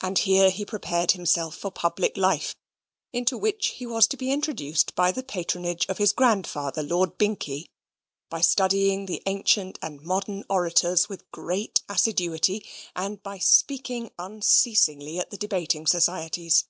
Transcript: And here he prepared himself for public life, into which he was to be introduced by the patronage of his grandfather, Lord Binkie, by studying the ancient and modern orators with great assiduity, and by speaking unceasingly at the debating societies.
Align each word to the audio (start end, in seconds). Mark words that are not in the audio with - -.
And 0.00 0.18
here 0.18 0.50
he 0.50 0.64
prepared 0.64 1.12
himself 1.12 1.56
for 1.56 1.70
public 1.70 2.16
life, 2.16 2.56
into 3.12 3.38
which 3.38 3.68
he 3.68 3.86
was 3.86 4.08
to 4.08 4.16
be 4.16 4.32
introduced 4.32 4.92
by 4.96 5.12
the 5.12 5.22
patronage 5.22 5.86
of 5.88 5.98
his 5.98 6.10
grandfather, 6.10 6.82
Lord 6.82 7.16
Binkie, 7.16 7.68
by 8.28 8.40
studying 8.40 9.06
the 9.06 9.22
ancient 9.24 9.78
and 9.80 10.00
modern 10.02 10.42
orators 10.50 11.08
with 11.08 11.30
great 11.30 11.80
assiduity, 11.88 12.66
and 12.96 13.22
by 13.22 13.38
speaking 13.38 14.10
unceasingly 14.18 15.20
at 15.20 15.30
the 15.30 15.36
debating 15.38 15.86
societies. 15.86 16.64